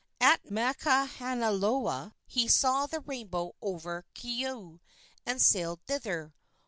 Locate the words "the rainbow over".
2.87-4.05